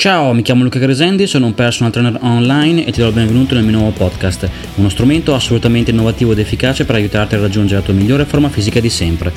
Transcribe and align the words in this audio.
Ciao, 0.00 0.32
mi 0.32 0.40
chiamo 0.40 0.62
Luca 0.62 0.78
Gresendi, 0.78 1.26
sono 1.26 1.44
un 1.44 1.52
personal 1.52 1.92
trainer 1.92 2.16
online 2.22 2.86
e 2.86 2.90
ti 2.90 3.00
do 3.02 3.08
il 3.08 3.12
benvenuto 3.12 3.54
nel 3.54 3.64
mio 3.64 3.76
nuovo 3.76 3.90
podcast, 3.90 4.48
uno 4.76 4.88
strumento 4.88 5.34
assolutamente 5.34 5.90
innovativo 5.90 6.32
ed 6.32 6.38
efficace 6.38 6.86
per 6.86 6.94
aiutarti 6.94 7.34
a 7.34 7.40
raggiungere 7.40 7.80
la 7.80 7.84
tua 7.84 7.92
migliore 7.92 8.24
forma 8.24 8.48
fisica 8.48 8.80
di 8.80 8.88
sempre. 8.88 9.30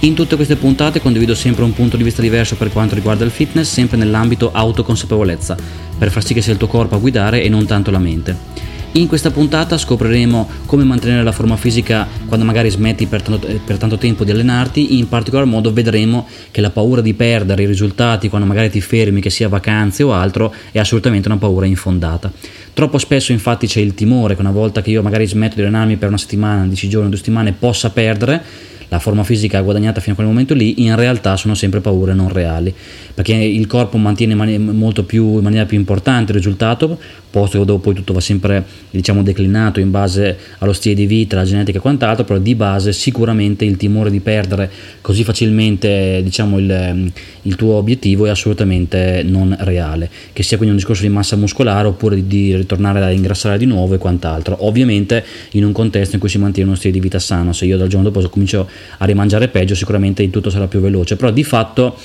In 0.00 0.14
tutte 0.14 0.36
queste 0.36 0.56
puntate 0.56 1.02
condivido 1.02 1.34
sempre 1.34 1.64
un 1.64 1.74
punto 1.74 1.98
di 1.98 2.02
vista 2.02 2.22
diverso 2.22 2.56
per 2.56 2.72
quanto 2.72 2.94
riguarda 2.94 3.26
il 3.26 3.30
fitness, 3.30 3.70
sempre 3.70 3.98
nell'ambito 3.98 4.52
autoconsapevolezza, 4.54 5.54
per 5.98 6.10
far 6.10 6.24
sì 6.24 6.32
che 6.32 6.40
sia 6.40 6.52
il 6.52 6.58
tuo 6.58 6.68
corpo 6.68 6.94
a 6.94 6.98
guidare 6.98 7.42
e 7.42 7.50
non 7.50 7.66
tanto 7.66 7.90
la 7.90 7.98
mente. 7.98 8.65
In 8.96 9.08
questa 9.08 9.30
puntata 9.30 9.76
scopriremo 9.76 10.48
come 10.64 10.82
mantenere 10.82 11.22
la 11.22 11.30
forma 11.30 11.56
fisica 11.56 12.08
quando 12.24 12.46
magari 12.46 12.70
smetti 12.70 13.04
per 13.04 13.20
tanto, 13.20 13.46
per 13.62 13.76
tanto, 13.76 13.98
tempo 13.98 14.24
di 14.24 14.30
allenarti, 14.30 14.96
in 14.96 15.06
particolar 15.06 15.44
modo 15.44 15.70
vedremo 15.70 16.26
che 16.50 16.62
la 16.62 16.70
paura 16.70 17.02
di 17.02 17.12
perdere 17.12 17.64
i 17.64 17.66
risultati 17.66 18.30
quando 18.30 18.46
magari 18.46 18.70
ti 18.70 18.80
fermi, 18.80 19.20
che 19.20 19.28
sia 19.28 19.50
vacanze 19.50 20.02
o 20.02 20.14
altro, 20.14 20.50
è 20.72 20.78
assolutamente 20.78 21.28
una 21.28 21.36
paura 21.36 21.66
infondata. 21.66 22.32
Troppo 22.72 22.96
spesso 22.96 23.32
infatti 23.32 23.66
c'è 23.66 23.80
il 23.80 23.92
timore 23.92 24.34
che 24.34 24.40
una 24.40 24.50
volta 24.50 24.80
che 24.80 24.88
io 24.88 25.02
magari 25.02 25.26
smetto 25.26 25.56
di 25.56 25.60
allenarmi 25.60 25.98
per 25.98 26.08
una 26.08 26.16
settimana, 26.16 26.66
10 26.66 26.88
giorni, 26.88 27.08
due 27.10 27.18
settimane, 27.18 27.52
possa 27.52 27.90
perdere 27.90 28.42
la 28.88 28.98
forma 28.98 29.24
fisica 29.24 29.60
guadagnata 29.60 30.00
fino 30.00 30.12
a 30.12 30.16
quel 30.16 30.28
momento 30.28 30.54
lì, 30.54 30.82
in 30.82 30.94
realtà 30.96 31.36
sono 31.36 31.54
sempre 31.54 31.80
paure 31.80 32.14
non 32.14 32.28
reali, 32.28 32.72
perché 33.14 33.34
il 33.34 33.66
corpo 33.66 33.96
mantiene 33.96 34.34
molto 34.34 35.04
più, 35.04 35.36
in 35.36 35.42
maniera 35.42 35.66
più 35.66 35.76
importante 35.76 36.32
il 36.32 36.38
risultato, 36.38 36.98
posto 37.30 37.58
che 37.58 37.64
dopo 37.64 37.92
tutto 37.92 38.12
va 38.12 38.20
sempre 38.20 38.64
diciamo, 38.90 39.22
declinato 39.22 39.80
in 39.80 39.90
base 39.90 40.38
allo 40.58 40.72
stile 40.72 40.94
di 40.94 41.06
vita, 41.06 41.36
la 41.36 41.44
genetica 41.44 41.78
e 41.78 41.80
quant'altro, 41.80 42.24
però 42.24 42.38
di 42.38 42.54
base 42.54 42.92
sicuramente 42.92 43.64
il 43.64 43.76
timore 43.76 44.10
di 44.10 44.20
perdere 44.20 44.70
così 45.00 45.24
facilmente 45.24 46.20
diciamo, 46.22 46.58
il, 46.58 47.12
il 47.42 47.54
tuo 47.56 47.74
obiettivo 47.74 48.26
è 48.26 48.30
assolutamente 48.30 49.22
non 49.24 49.54
reale, 49.60 50.08
che 50.32 50.42
sia 50.42 50.56
quindi 50.56 50.74
un 50.74 50.80
discorso 50.80 51.02
di 51.02 51.10
massa 51.10 51.36
muscolare 51.36 51.88
oppure 51.88 52.16
di, 52.16 52.26
di 52.26 52.56
ritornare 52.56 53.02
a 53.02 53.10
ingrassare 53.10 53.58
di 53.58 53.66
nuovo 53.66 53.94
e 53.94 53.98
quant'altro, 53.98 54.56
ovviamente 54.60 55.24
in 55.52 55.64
un 55.64 55.72
contesto 55.72 56.14
in 56.14 56.20
cui 56.20 56.30
si 56.30 56.38
mantiene 56.38 56.68
uno 56.68 56.78
stile 56.78 56.94
di 56.94 57.00
vita 57.00 57.18
sano, 57.18 57.52
se 57.52 57.66
io 57.66 57.76
dal 57.76 57.88
giorno 57.88 58.08
dopo 58.08 58.26
comincio 58.28 58.68
a 58.98 59.04
rimangiare 59.04 59.48
peggio 59.48 59.74
sicuramente 59.74 60.22
il 60.22 60.30
tutto 60.30 60.50
sarà 60.50 60.66
più 60.66 60.80
veloce, 60.80 61.16
però 61.16 61.30
di 61.30 61.44
fatto 61.44 61.96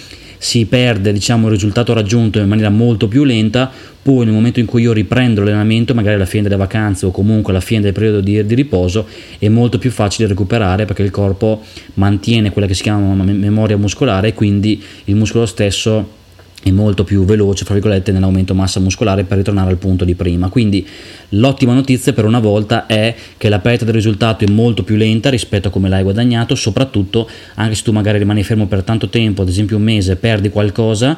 si 0.44 0.66
perde 0.66 1.14
diciamo, 1.14 1.46
il 1.46 1.54
risultato 1.54 1.94
raggiunto 1.94 2.40
in 2.40 2.48
maniera 2.48 2.72
molto 2.72 3.08
più 3.08 3.24
lenta, 3.24 3.72
poi 4.02 4.26
nel 4.26 4.34
momento 4.34 4.60
in 4.60 4.66
cui 4.66 4.82
io 4.82 4.92
riprendo 4.92 5.42
l'allenamento, 5.42 5.94
magari 5.94 6.16
alla 6.16 6.26
fine 6.26 6.42
delle 6.42 6.56
vacanze 6.56 7.06
o 7.06 7.12
comunque 7.12 7.52
alla 7.52 7.62
fine 7.62 7.82
del 7.82 7.94
periodo 7.94 8.22
di, 8.22 8.44
di 8.44 8.56
riposo, 8.56 9.06
è 9.38 9.48
molto 9.50 9.78
più 9.78 9.92
facile 9.92 10.28
recuperare 10.28 10.86
perché 10.86 11.04
il 11.04 11.12
corpo 11.12 11.62
mantiene 11.94 12.52
quella 12.52 12.66
che 12.66 12.74
si 12.74 12.82
chiama 12.82 13.24
memoria 13.24 13.78
muscolare 13.78 14.30
e 14.30 14.34
quindi 14.34 14.82
il 15.06 15.16
muscolo 15.16 15.46
stesso 15.46 16.20
è 16.64 16.70
molto 16.72 17.04
più 17.04 17.26
veloce, 17.26 17.66
fra 17.66 17.74
virgolette, 17.74 18.12
nell'aumento 18.12 18.54
massa 18.54 18.80
muscolare 18.80 19.24
per 19.24 19.38
ritornare 19.38 19.70
al 19.70 19.78
punto 19.78 20.06
di 20.06 20.16
prima. 20.16 20.50
Quindi 20.50 20.88
l'ottima 21.30 21.74
notizia 21.74 22.14
per 22.14 22.26
una 22.26 22.40
volta 22.40 22.86
è 22.86 23.16
che 23.38 23.50
la 23.50 23.60
perdita 23.60 23.86
del 23.86 23.96
risultato 23.96 24.46
è 24.46 24.50
molto 24.50 24.84
più 24.84 24.96
lenta 24.96 25.30
rispetto 25.30 25.70
a 25.70 25.72
come 25.72 25.90
l'hai 25.90 26.04
guadagnato, 26.04 26.56
soprattutto 26.56 27.28
anche 27.56 27.76
se 27.76 27.84
tu 27.84 27.92
magari 27.92 28.20
rimani 28.20 28.44
fermo 28.44 28.68
per 28.68 28.84
tanto 28.84 29.10
tempo, 29.10 29.42
ad 29.42 29.48
esempio 29.48 29.78
un 29.78 29.84
mese, 29.84 30.16
perdi 30.16 30.50
qualcosa 30.50 31.18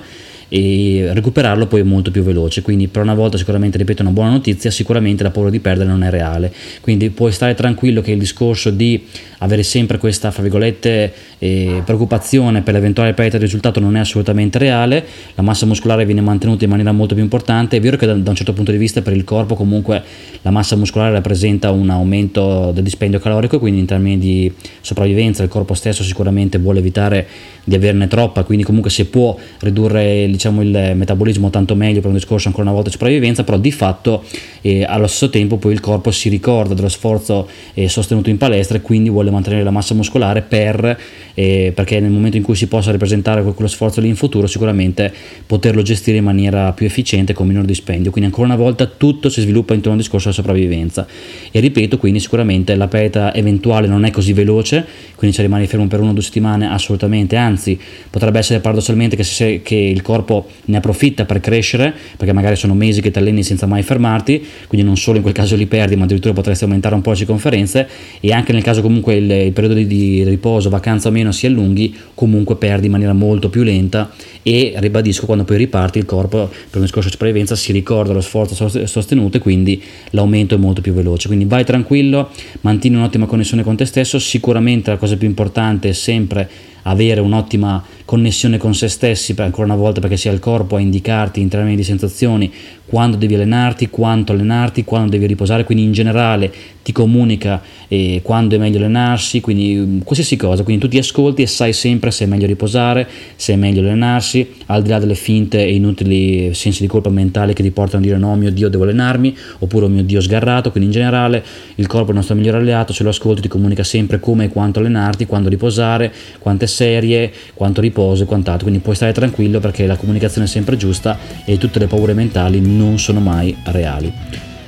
e 0.55 1.09
recuperarlo 1.13 1.65
poi 1.65 1.79
è 1.79 1.83
molto 1.83 2.11
più 2.11 2.21
veloce. 2.21 2.61
Quindi 2.61 2.87
per 2.87 3.01
una 3.01 3.15
volta 3.15 3.37
sicuramente, 3.37 3.79
ripeto, 3.79 4.03
una 4.03 4.11
buona 4.11 4.29
notizia, 4.29 4.69
sicuramente 4.69 5.23
la 5.23 5.31
paura 5.31 5.49
di 5.49 5.59
perdere 5.59 5.89
non 5.89 6.03
è 6.03 6.11
reale. 6.11 6.53
Quindi 6.79 7.09
puoi 7.09 7.31
stare 7.31 7.55
tranquillo 7.55 8.01
che 8.01 8.11
il 8.11 8.19
discorso 8.19 8.69
di 8.69 9.03
avere 9.39 9.63
sempre 9.63 9.97
questa, 9.97 10.29
fra 10.29 10.41
virgolette, 10.41 11.11
eh, 11.39 11.81
preoccupazione 11.83 12.61
per 12.61 12.73
l'eventuale 12.73 13.13
perdita 13.13 13.37
di 13.37 13.43
risultato 13.43 13.79
non 13.79 13.97
è 13.97 13.99
assolutamente 13.99 14.57
reale, 14.57 15.03
la 15.35 15.43
massa 15.43 15.65
muscolare 15.65 16.05
viene 16.05 16.21
mantenuta 16.21 16.63
in 16.63 16.69
maniera 16.69 16.91
molto 16.91 17.13
più 17.13 17.23
importante, 17.23 17.77
è 17.77 17.81
vero 17.81 17.97
che 17.97 18.05
da, 18.05 18.13
da 18.13 18.29
un 18.29 18.35
certo 18.35 18.53
punto 18.53 18.71
di 18.71 18.77
vista 18.77 19.01
per 19.01 19.13
il 19.13 19.25
corpo 19.25 19.55
comunque 19.55 20.01
la 20.41 20.51
massa 20.51 20.77
muscolare 20.77 21.11
rappresenta 21.11 21.71
un 21.71 21.89
aumento 21.89 22.71
del 22.73 22.83
dispendio 22.83 23.19
calorico, 23.19 23.59
quindi 23.59 23.81
in 23.81 23.85
termini 23.85 24.17
di 24.17 24.51
sopravvivenza 24.79 25.43
il 25.43 25.49
corpo 25.49 25.73
stesso 25.73 26.03
sicuramente 26.03 26.57
vuole 26.57 26.79
evitare 26.79 27.27
di 27.65 27.75
averne 27.75 28.07
troppa, 28.07 28.43
quindi 28.43 28.63
comunque 28.63 28.89
se 28.89 29.05
può 29.05 29.37
ridurre 29.59 30.25
diciamo, 30.49 30.61
il 30.61 30.95
metabolismo 30.95 31.49
tanto 31.49 31.75
meglio 31.75 32.01
per 32.01 32.09
un 32.09 32.15
discorso 32.15 32.47
ancora 32.47 32.65
una 32.65 32.73
volta 32.73 32.89
di 32.89 32.95
sopravvivenza, 32.95 33.43
però 33.43 33.57
di 33.57 33.71
fatto 33.71 34.23
eh, 34.61 34.83
allo 34.83 35.07
stesso 35.07 35.29
tempo 35.29 35.57
poi 35.57 35.73
il 35.73 35.79
corpo 35.79 36.11
si 36.11 36.29
ricorda 36.29 36.73
dello 36.73 36.89
sforzo 36.89 37.47
eh, 37.73 37.87
sostenuto 37.87 38.29
in 38.29 38.37
palestra 38.37 38.77
e 38.77 38.81
quindi 38.81 39.09
vuole 39.09 39.31
mantenere 39.31 39.63
la 39.63 39.71
massa 39.71 39.93
muscolare 39.93 40.41
per, 40.41 40.99
eh, 41.33 41.71
perché 41.73 41.99
nel 41.99 42.11
momento 42.11 42.37
in 42.37 42.43
cui 42.43 42.55
si 42.55 42.67
possa 42.67 42.91
ripresentare 42.91 43.41
quello 43.43 43.67
sforzo 43.67 44.01
lì 44.01 44.07
in 44.07 44.15
futuro 44.15 44.47
sicuramente 44.47 45.13
poterlo 45.45 45.81
gestire 45.81 46.17
in 46.17 46.23
maniera 46.23 46.71
più 46.73 46.85
efficiente 46.85 47.33
con 47.33 47.47
minor 47.47 47.65
dispendio, 47.65 48.11
quindi 48.11 48.29
ancora 48.29 48.47
una 48.47 48.61
volta 48.61 48.85
tutto 48.85 49.29
si 49.29 49.41
sviluppa 49.41 49.73
intorno 49.73 49.97
al 49.97 50.03
discorso 50.03 50.29
della 50.29 50.41
sopravvivenza. 50.41 51.05
E 51.51 51.59
ripeto 51.59 51.97
quindi 51.97 52.19
sicuramente 52.19 52.75
la 52.75 52.87
perdita 52.87 53.33
eventuale 53.33 53.87
non 53.87 54.05
è 54.05 54.11
così 54.11 54.33
veloce, 54.33 54.85
quindi 55.15 55.35
se 55.35 55.41
rimani 55.41 55.67
fermo 55.67 55.87
per 55.87 55.99
una 55.99 56.11
o 56.11 56.13
due 56.13 56.23
settimane 56.23 56.67
assolutamente, 56.67 57.35
anzi 57.35 57.77
potrebbe 58.09 58.39
essere 58.39 58.59
paradossalmente 58.59 59.15
che, 59.15 59.23
se, 59.23 59.61
che 59.61 59.75
il 59.75 60.01
corpo 60.01 60.22
ne 60.65 60.77
approfitta 60.77 61.25
per 61.25 61.39
crescere, 61.39 61.93
perché 62.17 62.33
magari 62.33 62.55
sono 62.55 62.73
mesi 62.73 63.01
che 63.01 63.11
ti 63.11 63.17
alleni 63.17 63.43
senza 63.43 63.65
mai 63.65 63.83
fermarti, 63.83 64.43
quindi 64.67 64.85
non 64.85 64.97
solo 64.97 65.17
in 65.17 65.23
quel 65.23 65.33
caso 65.33 65.55
li 65.55 65.65
perdi, 65.65 65.95
ma 65.95 66.03
addirittura 66.03 66.33
potresti 66.33 66.63
aumentare 66.63 66.95
un 66.95 67.01
po' 67.01 67.11
le 67.11 67.15
circonferenze 67.17 67.87
e 68.19 68.31
anche 68.31 68.53
nel 68.53 68.63
caso 68.63 68.81
comunque 68.81 69.15
il, 69.15 69.29
il 69.29 69.51
periodo 69.51 69.75
di, 69.75 69.87
di 69.87 70.23
riposo, 70.23 70.69
vacanza 70.69 71.09
o 71.09 71.11
meno 71.11 71.31
si 71.31 71.45
allunghi, 71.45 71.95
comunque 72.13 72.55
perdi 72.55 72.85
in 72.85 72.91
maniera 72.91 73.13
molto 73.13 73.49
più 73.49 73.63
lenta 73.63 74.11
e 74.41 74.73
ribadisco 74.75 75.25
quando 75.25 75.45
poi 75.45 75.57
riparti 75.57 75.99
il 75.99 76.05
corpo 76.05 76.47
per 76.47 76.75
un 76.75 76.81
discorso 76.81 77.07
di 77.07 77.13
sopravvivenza 77.13 77.55
si 77.55 77.71
ricorda 77.71 78.13
lo 78.13 78.21
sforzo 78.21 78.67
sostenuto 78.85 79.37
e 79.37 79.39
quindi 79.39 79.81
l'aumento 80.11 80.55
è 80.55 80.57
molto 80.57 80.81
più 80.81 80.93
veloce. 80.93 81.27
Quindi 81.27 81.45
vai 81.45 81.63
tranquillo, 81.63 82.29
mantieni 82.61 82.97
un'ottima 82.97 83.25
connessione 83.25 83.63
con 83.63 83.75
te 83.75 83.85
stesso, 83.85 84.19
sicuramente 84.19 84.91
la 84.91 84.97
cosa 84.97 85.15
più 85.15 85.27
importante 85.27 85.89
è 85.89 85.93
sempre 85.93 86.49
avere 86.83 87.21
un'ottima 87.21 87.83
connessione 88.05 88.57
con 88.57 88.73
se 88.73 88.87
stessi, 88.87 89.33
ancora 89.37 89.65
una 89.65 89.75
volta 89.75 89.99
perché 90.01 90.17
sia 90.17 90.31
il 90.31 90.39
corpo 90.39 90.75
a 90.75 90.79
indicarti 90.79 91.39
in 91.39 91.49
termini 91.49 91.75
di 91.75 91.83
sensazioni 91.83 92.51
quando 92.85 93.17
devi 93.17 93.33
allenarti, 93.33 93.89
quanto 93.89 94.33
allenarti, 94.33 94.83
quando 94.83 95.09
devi 95.09 95.25
riposare, 95.25 95.63
quindi 95.63 95.83
in 95.83 95.93
generale 95.93 96.53
ti 96.83 96.91
comunica 96.91 97.61
eh, 97.87 98.19
quando 98.21 98.55
è 98.55 98.59
meglio 98.59 98.77
allenarsi, 98.77 99.39
quindi 99.39 99.77
um, 99.79 100.03
qualsiasi 100.03 100.35
cosa, 100.35 100.63
quindi 100.63 100.83
tu 100.83 100.89
ti 100.89 100.97
ascolti 100.97 101.41
e 101.41 101.47
sai 101.47 101.73
sempre 101.73 102.11
se 102.11 102.25
è 102.25 102.27
meglio 102.27 102.45
riposare, 102.45 103.07
se 103.35 103.53
è 103.53 103.55
meglio 103.55 103.79
allenarsi, 103.79 104.47
al 104.67 104.83
di 104.83 104.89
là 104.89 104.99
delle 104.99 105.15
finte 105.15 105.63
e 105.63 105.73
inutili 105.73 106.53
sensi 106.53 106.81
di 106.81 106.87
colpa 106.87 107.09
mentali 107.09 107.53
che 107.53 107.63
ti 107.63 107.71
portano 107.71 108.03
a 108.03 108.05
dire 108.05 108.17
no, 108.19 108.35
mio 108.35 108.51
Dio, 108.51 108.69
devo 108.69 108.83
allenarmi, 108.83 109.35
oppure 109.59 109.85
oh 109.85 109.89
mio 109.89 110.03
Dio, 110.03 110.21
sgarrato, 110.21 110.69
quindi 110.69 110.89
in 110.89 110.95
generale 110.95 111.43
il 111.75 111.87
corpo 111.87 112.07
è 112.07 112.09
il 112.09 112.17
nostro 112.17 112.35
migliore 112.35 112.57
alleato, 112.57 112.93
se 112.93 113.03
lo 113.03 113.09
ascolti 113.09 113.41
ti 113.41 113.47
comunica 113.47 113.83
sempre 113.83 114.19
come 114.19 114.45
e 114.45 114.49
quanto 114.49 114.79
allenarti, 114.79 115.25
quando 115.25 115.49
riposare, 115.49 116.13
quante 116.37 116.67
serie, 116.67 117.31
quanto 117.55 117.81
riposo 117.93 118.23
e 118.23 118.25
quant'altro, 118.25 118.63
quindi 118.63 118.81
puoi 118.81 118.95
stare 118.95 119.13
tranquillo 119.13 119.59
perché 119.59 119.85
la 119.85 119.95
comunicazione 119.95 120.47
è 120.47 120.49
sempre 120.49 120.75
giusta 120.75 121.17
e 121.45 121.59
tutte 121.59 121.77
le 121.77 121.85
paure 121.85 122.13
mentali 122.13 122.59
non 122.59 122.97
sono 122.97 123.19
mai 123.19 123.55
reali. 123.65 124.11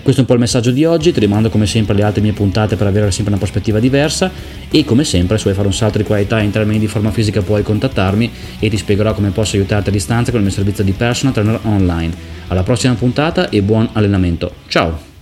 Questo 0.03 0.21
è 0.21 0.23
un 0.23 0.29
po' 0.29 0.35
il 0.35 0.45
messaggio 0.45 0.69
di 0.69 0.85
oggi, 0.85 1.11
ti 1.11 1.19
rimando 1.19 1.49
come 1.49 1.65
sempre 1.65 1.95
alle 1.95 2.03
altre 2.03 2.21
mie 2.21 2.31
puntate 2.31 2.75
per 2.75 2.85
avere 2.85 3.09
sempre 3.09 3.33
una 3.33 3.41
prospettiva 3.41 3.79
diversa 3.79 4.29
e 4.69 4.85
come 4.85 5.03
sempre 5.03 5.37
se 5.37 5.45
vuoi 5.45 5.55
fare 5.55 5.65
un 5.65 5.73
salto 5.73 5.97
di 5.97 6.03
qualità 6.03 6.39
in 6.39 6.51
termini 6.51 6.77
di 6.77 6.85
forma 6.85 7.09
fisica 7.09 7.41
puoi 7.41 7.63
contattarmi 7.63 8.31
e 8.59 8.69
ti 8.69 8.77
spiegherò 8.77 9.15
come 9.15 9.31
posso 9.31 9.55
aiutarti 9.55 9.89
a 9.89 9.91
distanza 9.91 10.29
con 10.29 10.41
il 10.41 10.45
mio 10.45 10.55
servizio 10.55 10.83
di 10.83 10.91
personal 10.91 11.33
trainer 11.33 11.59
online. 11.63 12.13
Alla 12.49 12.61
prossima 12.61 12.93
puntata 12.93 13.49
e 13.49 13.63
buon 13.63 13.89
allenamento. 13.93 14.51
Ciao! 14.67 15.14